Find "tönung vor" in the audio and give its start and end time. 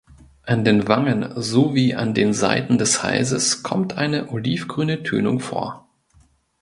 5.03-5.87